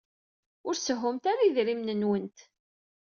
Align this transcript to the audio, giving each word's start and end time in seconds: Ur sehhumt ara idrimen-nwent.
Ur 0.67 0.75
sehhumt 0.77 1.25
ara 1.31 1.45
idrimen-nwent. 1.47 2.37